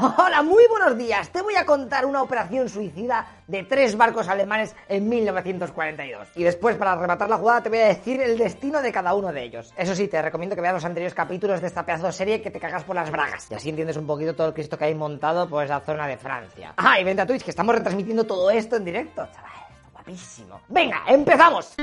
[0.00, 1.28] Hola, muy buenos días.
[1.28, 6.28] Te voy a contar una operación suicida de tres barcos alemanes en 1942.
[6.36, 9.30] Y después, para rematar la jugada, te voy a decir el destino de cada uno
[9.30, 9.74] de ellos.
[9.76, 12.50] Eso sí, te recomiendo que veas los anteriores capítulos de esta pedazo de serie que
[12.50, 13.50] te cagas por las bragas.
[13.50, 16.16] Y así entiendes un poquito todo el Cristo que hay montado por esa zona de
[16.16, 16.72] Francia.
[16.78, 19.50] Ah, y vente a Twitch, que estamos retransmitiendo todo esto en directo, chaval.
[19.92, 20.62] Guapísimo.
[20.68, 21.74] Venga, empezamos.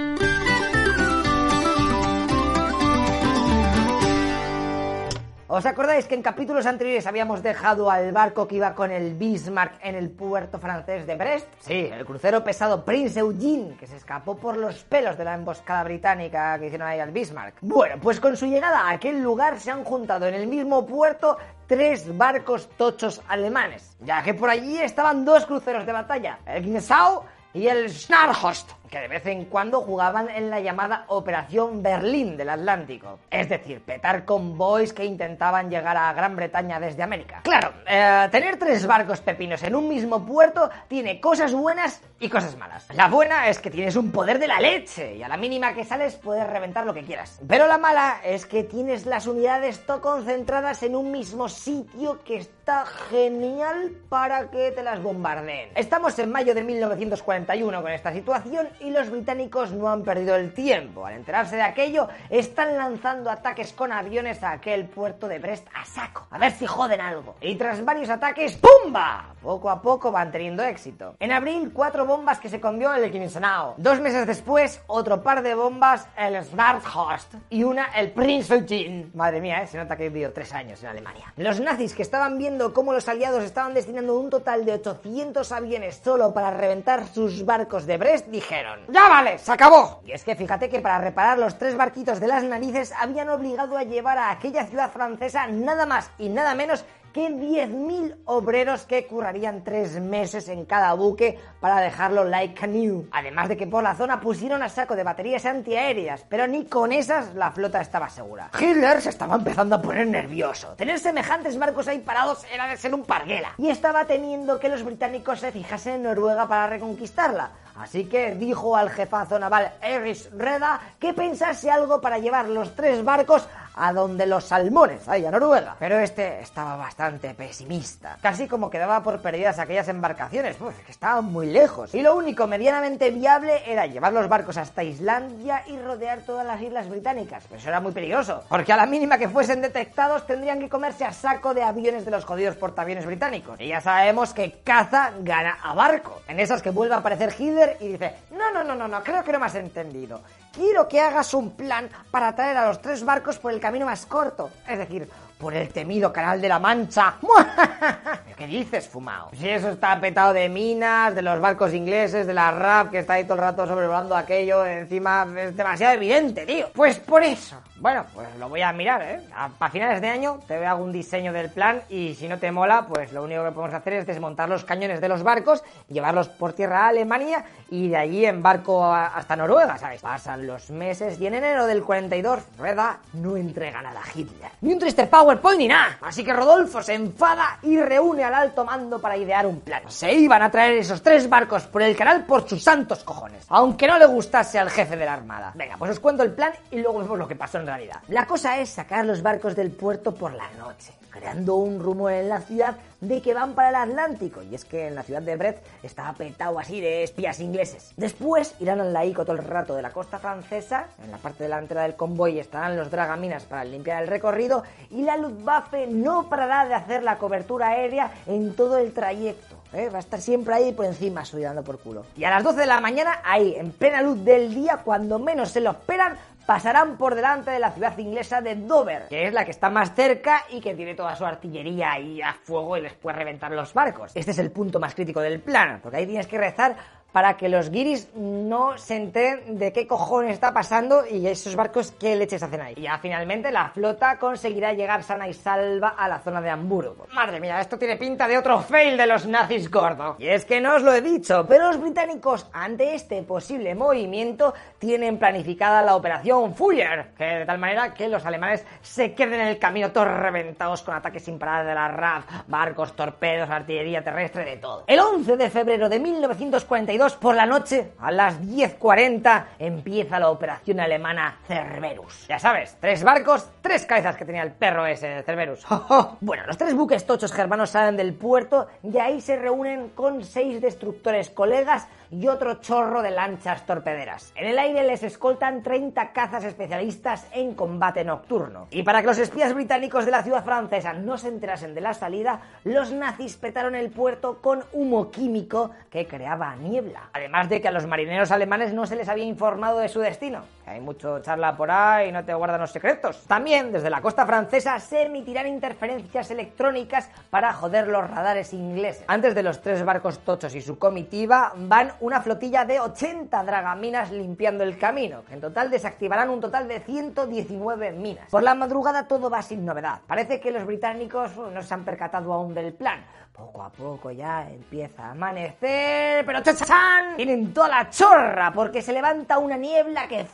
[5.58, 9.80] ¿Os acordáis que en capítulos anteriores habíamos dejado al barco que iba con el Bismarck
[9.82, 11.48] en el puerto francés de Brest?
[11.62, 15.84] Sí, el crucero pesado Prince Eugene, que se escapó por los pelos de la emboscada
[15.84, 17.56] británica que hicieron ahí al Bismarck.
[17.62, 21.40] Bueno, pues con su llegada a aquel lugar se han juntado en el mismo puerto
[21.66, 27.24] tres barcos tochos alemanes, ya que por allí estaban dos cruceros de batalla, el Gneisenau
[27.54, 32.50] y el Schnarhorst, que de vez en cuando jugaban en la llamada Operación Berlín del
[32.50, 33.20] Atlántico.
[33.30, 37.42] Es decir, petar convoys que intentaban llegar a Gran Bretaña desde América.
[37.44, 42.58] Claro, eh, tener tres barcos pepinos en un mismo puerto tiene cosas buenas y cosas
[42.58, 42.88] malas.
[42.94, 45.86] La buena es que tienes un poder de la leche y a la mínima que
[45.86, 47.40] sales puedes reventar lo que quieras.
[47.48, 52.38] Pero la mala es que tienes las unidades todo concentradas en un mismo sitio que
[52.38, 55.70] está genial para que te las bombardeen.
[55.76, 60.54] Estamos en mayo de 1941 con esta situación y los británicos no han perdido el
[60.54, 61.06] tiempo.
[61.06, 65.86] Al enterarse de aquello, están lanzando ataques con aviones a aquel puerto de Brest a
[65.86, 66.28] saco.
[66.32, 67.36] A ver si joden algo.
[67.42, 69.34] Y tras varios ataques, ¡pumba!
[69.42, 71.16] Poco a poco van teniendo éxito.
[71.20, 73.76] En abril, cuatro bombas que se comió el Gneisenau.
[73.78, 77.36] Dos meses después, otro par de bombas, el Schwarzhorst.
[77.50, 79.12] Y una, el Prince Eugene.
[79.14, 79.68] Madre mía, ¿eh?
[79.68, 81.34] se nota que he vivido tres años en Alemania.
[81.36, 86.02] Los nazis que estaban viendo cómo los aliados estaban destinando un total de 800 aviones
[86.04, 89.38] solo para reventar sus barcos de Brest, dijeron, ¡Ya vale!
[89.38, 90.02] ¡Se acabó!
[90.06, 93.78] Y es que fíjate que para reparar los tres barquitos de las narices habían obligado
[93.78, 96.86] a llevar a aquella ciudad francesa nada más y nada menos
[97.18, 103.08] que 10.000 obreros que currarían tres meses en cada buque para dejarlo like a new.
[103.12, 106.92] Además de que por la zona pusieron a saco de baterías antiaéreas, pero ni con
[106.92, 108.52] esas la flota estaba segura.
[108.60, 110.76] Hitler se estaba empezando a poner nervioso.
[110.76, 113.54] Tener semejantes barcos ahí parados era de ser un parguela.
[113.58, 117.50] Y estaba temiendo que los británicos se fijasen en Noruega para reconquistarla.
[117.78, 123.04] Así que dijo al jefazo naval Erich Reda que pensase algo para llevar los tres
[123.04, 125.76] barcos a donde los salmones, ahí a Noruega.
[125.80, 128.18] Pero este estaba bastante pesimista.
[128.22, 131.94] Casi como quedaba por perdidas aquellas embarcaciones, pues que estaban muy lejos.
[131.94, 136.62] Y lo único medianamente viable era llevar los barcos hasta Islandia y rodear todas las
[136.62, 137.44] islas británicas.
[137.48, 141.06] Pero eso era muy peligroso, porque a la mínima que fuesen detectados tendrían que comerse
[141.06, 143.60] a saco de aviones de los jodidos portaaviones británicos.
[143.60, 146.22] Y ya sabemos que caza gana a barco.
[146.28, 149.24] En esas que vuelve a aparecer Hitler y dice, no, no, no, no, no, creo
[149.24, 150.22] que no me has entendido.
[150.54, 154.06] Quiero que hagas un plan para traer a los tres barcos por el camino más
[154.06, 154.50] corto.
[154.68, 157.16] Es decir, por el temido Canal de la Mancha.
[158.38, 159.32] ¿Qué dices, fumao?
[159.34, 163.14] Si eso está petado de minas, de los barcos ingleses, de la RAF que está
[163.14, 166.70] ahí todo el rato sobrevolando aquello, encima es demasiado evidente, tío.
[166.76, 167.56] Pues por eso.
[167.80, 169.22] Bueno, pues lo voy a mirar, ¿eh?
[169.36, 172.86] A, finales de año te hago un diseño del plan y si no te mola,
[172.88, 176.54] pues lo único que podemos hacer es desmontar los cañones de los barcos, llevarlos por
[176.54, 180.02] tierra a Alemania y de allí en barco a, hasta Noruega, ¿sabes?
[180.02, 184.52] Pasan los meses y en enero del 42, Reda no entrega nada a Hitler.
[184.62, 185.98] Ni un triste PowerPoint ni nada.
[186.02, 188.66] Así que Rodolfo se enfada y reúne al alto
[189.02, 189.84] para idear un plan.
[189.88, 193.46] Se iban a traer esos tres barcos por el canal por sus santos cojones.
[193.50, 195.52] Aunque no le gustase al jefe de la armada.
[195.56, 198.02] Venga, pues os cuento el plan y luego vemos lo que pasó en realidad.
[198.10, 202.30] La cosa es sacar los barcos del puerto por la noche, creando un rumor en
[202.30, 204.42] la ciudad de que van para el Atlántico.
[204.44, 207.94] Y es que en la ciudad de Brest estaba petado así de espías ingleses.
[207.98, 210.88] Después irán al laico todo el rato de la costa francesa.
[211.04, 214.64] En la parte delantera del convoy estarán los dragaminas para limpiar el recorrido.
[214.90, 219.58] Y la Luftwaffe no parará de hacer la cobertura aérea en todo el trayecto.
[219.74, 219.90] ¿eh?
[219.90, 222.06] Va a estar siempre ahí por encima, sudando por culo.
[222.16, 225.50] Y a las 12 de la mañana, ahí, en plena luz del día, cuando menos
[225.50, 226.18] se lo esperan,
[226.48, 229.94] pasarán por delante de la ciudad inglesa de Dover, que es la que está más
[229.94, 233.74] cerca y que tiene toda su artillería ahí a fuego y les puede reventar los
[233.74, 234.14] barcos.
[234.16, 236.78] Este es el punto más crítico del plan, porque ahí tienes que rezar
[237.12, 241.92] para que los guiris no se enteren de qué cojones está pasando y esos barcos
[241.92, 242.74] qué leches hacen ahí.
[242.78, 247.08] Y ya finalmente la flota conseguirá llegar sana y salva a la zona de Hamburgo.
[247.14, 250.16] Madre mía, esto tiene pinta de otro fail de los nazis gordo.
[250.20, 254.54] Y es que no os lo he dicho, pero los británicos ante este posible movimiento
[254.78, 259.60] tienen planificada la operación Fuller, de tal manera que los alemanes se queden en el
[259.60, 264.84] camino todos con ataques sin parar de la RAF, barcos, torpedos, artillería terrestre, de todo.
[264.88, 270.32] El 11 de febrero de 1942 42 por la noche, a las 10.40, empieza la
[270.32, 272.28] operación alemana Cerberus.
[272.28, 275.64] Ya sabes, tres barcos, tres cabezas que tenía el perro ese de Cerberus.
[276.22, 280.60] bueno, los tres buques tochos germanos salen del puerto y ahí se reúnen con seis
[280.60, 284.32] destructores colegas y otro chorro de lanchas torpederas.
[284.36, 288.68] En el aire les escoltan 30 cazas especialistas en combate nocturno.
[288.72, 291.94] Y para que los espías británicos de la ciudad francesa no se enterasen de la
[291.94, 296.87] salida, los nazis petaron el puerto con humo químico que creaba niebla.
[297.14, 300.44] Además de que a los marineros alemanes no se les había informado de su destino.
[300.68, 303.24] Hay mucho charla por ahí y no te guardan los secretos.
[303.26, 309.06] También desde la costa francesa se emitirán interferencias electrónicas para joder los radares ingleses.
[309.08, 314.12] Antes de los tres barcos tochos y su comitiva van una flotilla de 80 dragaminas
[314.12, 318.30] limpiando el camino, en total desactivarán un total de 119 minas.
[318.30, 320.02] Por la madrugada todo va sin novedad.
[320.06, 323.06] Parece que los británicos no se han percatado aún del plan.
[323.38, 327.16] Poco a poco ya empieza a amanecer, pero ¡chachán!
[327.18, 330.26] Tienen toda la chorra porque se levanta una niebla que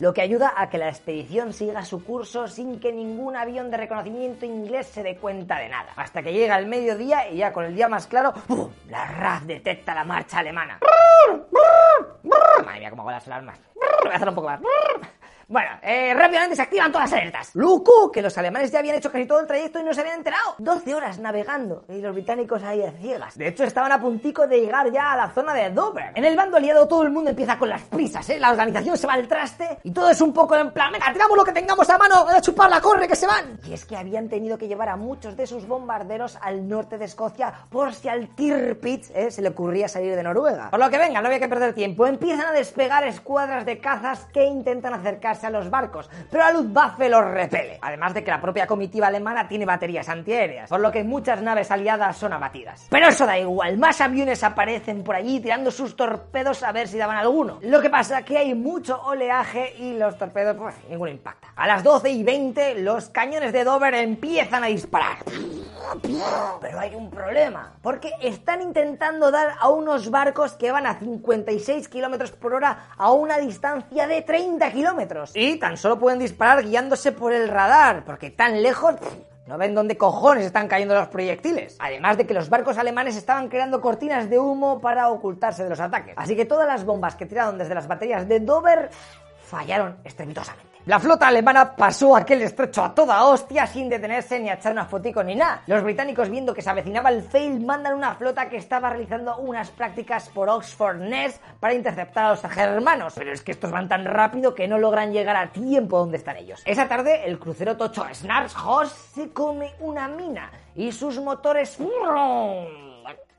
[0.00, 3.76] lo que ayuda a que la expedición siga su curso sin que ningún avión de
[3.76, 5.92] reconocimiento inglés se dé cuenta de nada.
[5.96, 8.32] Hasta que llega el mediodía y ya con el día más claro,
[8.88, 10.78] la RAF detecta la marcha alemana.
[12.64, 13.60] Madre mía, cómo las alarmas.
[14.02, 14.60] Voy a hacer un poco más.
[15.52, 17.50] Bueno, eh, rápidamente se activan todas las alertas.
[17.52, 18.10] ¡Loco!
[18.10, 20.54] Que los alemanes ya habían hecho casi todo el trayecto y no se habían enterado.
[20.56, 23.36] 12 horas navegando y los británicos ahí a ciegas.
[23.36, 26.12] De hecho, estaban a puntico de llegar ya a la zona de Dover.
[26.14, 28.40] En el bando aliado todo el mundo empieza con las prisas, ¿eh?
[28.40, 31.36] La organización se va al traste y todo es un poco en plan, venga, tiramos
[31.36, 33.58] lo que tengamos a mano, a chuparla, corre, que se van.
[33.68, 37.04] Y es que habían tenido que llevar a muchos de sus bombarderos al norte de
[37.04, 39.30] Escocia por si al Tirpitz ¿eh?
[39.30, 40.70] se le ocurría salir de Noruega.
[40.70, 42.06] Por lo que venga, no había que perder tiempo.
[42.06, 47.08] Empiezan a despegar escuadras de cazas que intentan acercarse a los barcos, pero la Luftwaffe
[47.08, 47.78] los repele.
[47.80, 51.70] Además de que la propia comitiva alemana tiene baterías antiaéreas, por lo que muchas naves
[51.70, 52.86] aliadas son abatidas.
[52.90, 56.98] Pero eso da igual, más aviones aparecen por allí tirando sus torpedos a ver si
[56.98, 57.58] daban alguno.
[57.62, 61.48] Lo que pasa es que hay mucho oleaje y los torpedos, pues, ninguno impacta.
[61.56, 65.18] A las 12 y 20, los cañones de Dover empiezan a disparar.
[66.60, 71.88] Pero hay un problema, porque están intentando dar a unos barcos que van a 56
[71.88, 75.32] kilómetros por hora a una distancia de 30 kilómetros.
[75.34, 78.94] Y tan solo pueden disparar guiándose por el radar, porque tan lejos
[79.46, 81.76] no ven dónde cojones están cayendo los proyectiles.
[81.80, 85.80] Además de que los barcos alemanes estaban creando cortinas de humo para ocultarse de los
[85.80, 86.14] ataques.
[86.16, 88.90] Así que todas las bombas que tiraron desde las baterías de Dover
[89.42, 90.71] fallaron estrepitosamente.
[90.84, 94.84] La flota alemana pasó aquel estrecho a toda hostia sin detenerse ni a echar una
[94.84, 95.62] fotico ni nada.
[95.68, 99.70] Los británicos viendo que se avecinaba el fail mandan una flota que estaba realizando unas
[99.70, 103.14] prácticas por Oxford Nest para interceptar a los germanos.
[103.16, 106.36] Pero es que estos van tan rápido que no logran llegar a tiempo donde están
[106.36, 106.60] ellos.
[106.64, 111.78] Esa tarde el crucero tocho Snarshoss se come una mina y sus motores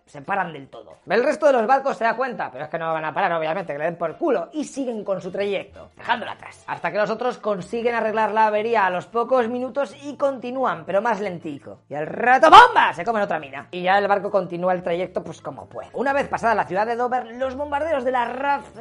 [0.06, 0.98] se paran del todo.
[1.08, 3.34] El resto de los barcos se da cuenta, pero es que no van a parar,
[3.34, 6.64] obviamente, que le den por culo, y siguen con su trayecto, dejándolo atrás.
[6.68, 11.02] Hasta que los otros consiguen arreglar la avería a los pocos minutos y continúan, pero
[11.02, 11.80] más lentico.
[11.90, 12.94] Y al rato, ¡bomba!
[12.94, 13.68] Se comen otra mina.
[13.72, 15.90] Y ya el barco continúa el trayecto, pues como puede.
[15.94, 18.76] Una vez pasada la ciudad de Dover, los bombarderos de la RAF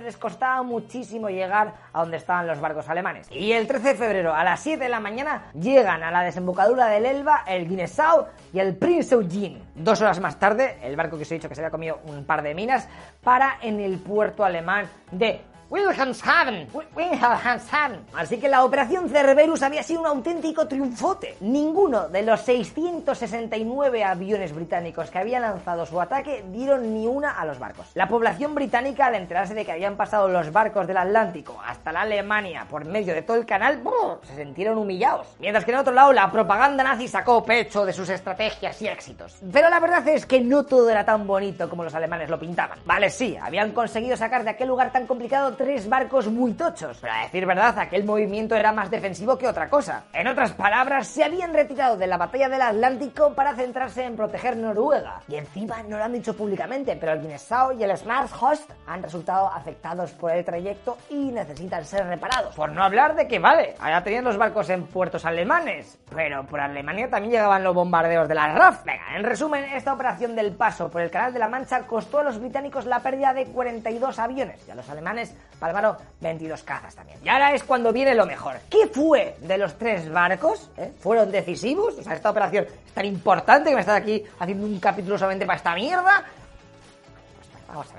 [0.00, 3.30] les costaba muchísimo llegar a donde estaban los barcos alemanes.
[3.30, 6.86] Y el 13 de febrero, a las 7 de la mañana, llegan a la desembocadura
[6.86, 9.62] del Elba el Guinnessau y el Prince Eugene.
[9.74, 12.24] Dos horas más tarde, el barco que os he dicho que se había comido un
[12.24, 12.88] par de minas,
[13.22, 16.68] para en el puerto alemán de Wilhelmshaven.
[16.94, 18.06] Wilhelmshaven.
[18.14, 21.36] Así que la operación Cerberus había sido un auténtico triunfote.
[21.40, 27.44] Ninguno de los 669 aviones británicos que habían lanzado su ataque dieron ni una a
[27.44, 27.86] los barcos.
[27.94, 32.02] La población británica, al enterarse de que habían pasado los barcos del Atlántico hasta la
[32.02, 33.82] Alemania por medio de todo el canal,
[34.22, 35.26] se sintieron humillados.
[35.40, 39.36] Mientras que en otro lado la propaganda nazi sacó pecho de sus estrategias y éxitos.
[39.52, 42.78] Pero la verdad es que no todo era tan bonito como los alemanes lo pintaban.
[42.84, 46.98] Vale, sí, habían conseguido sacar de aquel lugar tan complicado tres barcos muy tochos.
[47.00, 50.04] Pero a decir verdad, aquel movimiento era más defensivo que otra cosa.
[50.12, 54.56] En otras palabras, se habían retirado de la batalla del Atlántico para centrarse en proteger
[54.56, 55.22] Noruega.
[55.28, 59.02] Y encima no lo han dicho públicamente, pero el Guinnessau y el Smart Host han
[59.02, 62.54] resultado afectados por el trayecto y necesitan ser reparados.
[62.54, 66.60] Por no hablar de que, vale, allá tenían los barcos en puertos alemanes, pero por
[66.60, 68.84] Alemania también llegaban los bombardeos de la RAF.
[68.84, 72.24] Venga, en resumen, esta operación del paso por el Canal de la Mancha costó a
[72.24, 77.18] los británicos la pérdida de 42 aviones y a los alemanes Palmaro 22 cazas también.
[77.24, 78.56] Y ahora es cuando viene lo mejor.
[78.68, 80.70] ¿Qué fue de los tres barcos?
[80.76, 80.92] ¿Eh?
[81.00, 81.94] ¿Fueron decisivos?
[81.98, 85.46] O sea, esta operación es tan importante que me estás aquí haciendo un capítulo solamente
[85.46, 86.24] para esta mierda.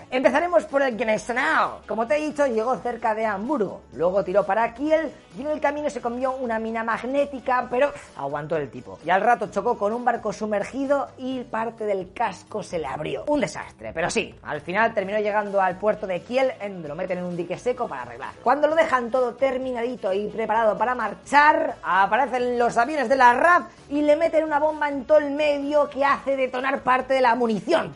[0.10, 1.82] Empezaremos por el Gneisenau.
[1.86, 3.82] Como te he dicho, llegó cerca de Hamburgo.
[3.92, 8.56] Luego tiró para Kiel y en el camino se comió una mina magnética, pero aguantó
[8.56, 8.98] el tipo.
[9.04, 13.26] Y al rato chocó con un barco sumergido y parte del casco se le abrió.
[13.28, 16.96] Un desastre, pero sí, al final terminó llegando al puerto de Kiel, en donde lo
[16.96, 18.34] meten en un dique seco para arreglar.
[18.42, 23.66] Cuando lo dejan todo terminadito y preparado para marchar, aparecen los aviones de la RAF
[23.90, 27.36] y le meten una bomba en todo el medio que hace detonar parte de la
[27.36, 27.92] munición.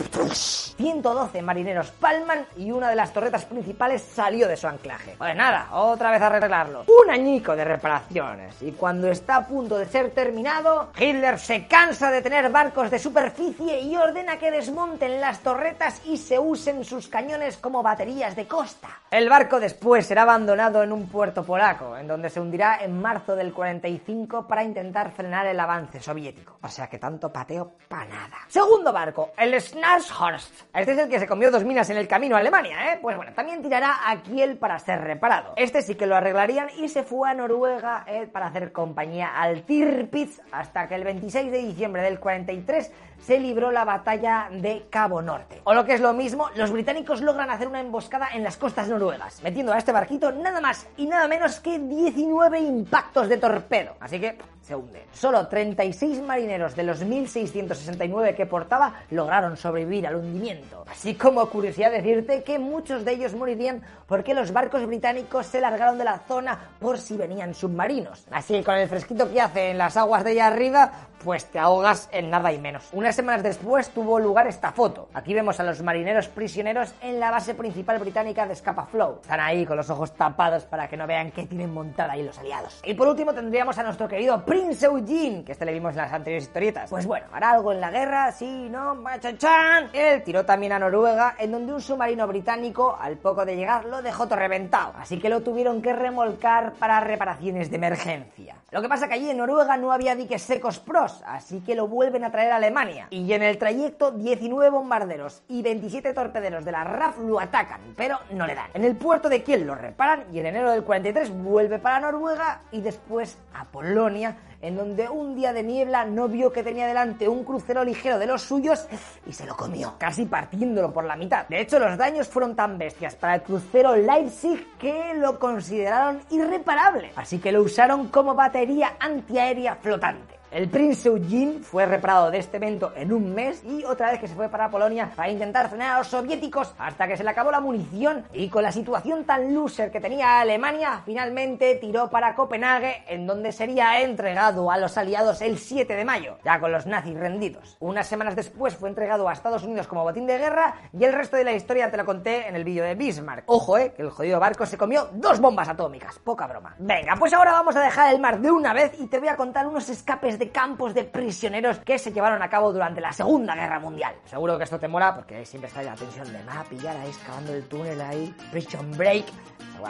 [0.78, 5.16] 112 marineros palman y una de las torretas principales salió de su anclaje.
[5.18, 6.84] Pues nada, otra vez a arreglarlo.
[6.88, 8.62] Un añico de reparaciones.
[8.62, 13.00] Y cuando está a punto de ser terminado, Hitler se cansa de tener barcos de
[13.00, 18.48] superficie y ordena que desmonten las torretas y se usen sus cañones como baterías de
[18.48, 18.90] costa.
[19.12, 23.36] El barco después será abandonado en un puerto polaco, en donde se hundirá en marzo
[23.36, 26.58] del 45 para intentar frenar el avance soviético.
[26.64, 28.38] O sea que tanto pateo para nada.
[28.48, 30.64] Segundo barco, el Snarshorst.
[30.74, 33.00] Este es el que se comió dos minas en el camino a Alemania, ¿eh?
[33.02, 35.54] Pues bueno, también tirará a Kiel para ser reparado.
[35.58, 40.42] Este sí que lo arreglarían y se fue a Noruega para hacer compañía al Tirpitz
[40.52, 42.92] hasta que el 26 de diciembre del 43
[43.22, 45.62] se libró la batalla de Cabo Norte.
[45.64, 48.88] O lo que es lo mismo, los británicos logran hacer una emboscada en las costas
[48.88, 53.96] noruegas, metiendo a este barquito nada más y nada menos que 19 impactos de torpedo.
[54.00, 55.06] Así que se hunde.
[55.14, 60.86] Solo 36 marineros de los 1669 que portaba lograron sobrevivir al hundimiento.
[60.90, 65.98] Así como curiosidad decirte que muchos de ellos morirían porque los barcos británicos se largaron
[65.98, 68.26] de la zona por si venían submarinos.
[68.32, 70.92] Así que con el fresquito que hace en las aguas de allá arriba,
[71.24, 72.90] pues te ahogas en nada y menos.
[72.94, 75.10] Unas semanas después tuvo lugar esta foto.
[75.14, 79.20] Aquí vemos a los marineros prisioneros en la base principal británica de Scapa Flow.
[79.22, 82.38] Están ahí con los ojos tapados para que no vean qué tienen montada ahí los
[82.40, 82.82] aliados.
[82.84, 86.14] Y por último tendríamos a nuestro querido Prince Eugene, que este le vimos en las
[86.14, 86.90] anteriores historietas.
[86.90, 89.90] Pues bueno, hará algo en la guerra, sí, no, chan chan.
[89.94, 94.02] Él tiró también a Noruega, en donde un submarino británico, al poco de llegar, lo
[94.02, 94.94] dejó todo reventado.
[94.98, 98.56] Así que lo tuvieron que remolcar para reparaciones de emergencia.
[98.72, 101.88] Lo que pasa que allí en Noruega no había diques secos pros, así que lo
[101.88, 103.08] vuelven a traer a Alemania.
[103.10, 108.20] Y en el trayecto 19 bombarderos y 27 torpederos de la RAF lo atacan, pero
[108.32, 108.70] no le dan.
[108.74, 112.62] En el puerto de Kiel lo reparan y en enero del 43 vuelve para Noruega
[112.72, 117.28] y después a Polonia en donde un día de niebla no vio que tenía delante
[117.28, 118.88] un crucero ligero de los suyos
[119.26, 121.48] y se lo comió, casi partiéndolo por la mitad.
[121.48, 127.12] De hecho, los daños fueron tan bestias para el crucero Leipzig que lo consideraron irreparable,
[127.16, 130.41] así que lo usaron como batería antiaérea flotante.
[130.52, 134.28] El Prince Eugene fue reparado de este evento en un mes y otra vez que
[134.28, 137.52] se fue para Polonia para intentar frenar a los soviéticos hasta que se le acabó
[137.52, 143.06] la munición y con la situación tan loser que tenía Alemania, finalmente tiró para Copenhague
[143.08, 147.18] en donde sería entregado a los aliados el 7 de mayo, ya con los nazis
[147.18, 147.78] rendidos.
[147.80, 151.38] Unas semanas después fue entregado a Estados Unidos como botín de guerra y el resto
[151.38, 153.46] de la historia te lo conté en el vídeo de Bismarck.
[153.46, 156.76] Ojo, eh, que el jodido barco se comió dos bombas atómicas, poca broma.
[156.78, 159.38] Venga, pues ahora vamos a dejar el mar de una vez y te voy a
[159.38, 163.54] contar unos escapes de campos de prisioneros que se llevaron a cabo durante la Segunda
[163.54, 164.16] Guerra Mundial.
[164.26, 167.10] Seguro que esto te mola porque siempre está la tensión de va a pillar ahí
[167.10, 169.26] excavando el túnel ahí, Prison Break,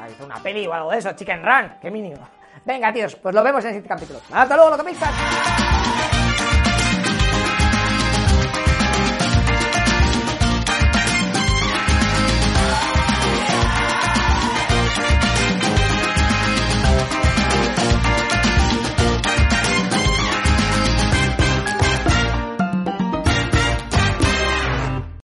[0.10, 2.27] hizo una peli o algo de eso, Chicken Run, qué mínimo.
[2.65, 4.20] Venga, tíos, pues lo vemos en el siguiente capítulo.
[4.34, 4.91] Hasta luego, lo que me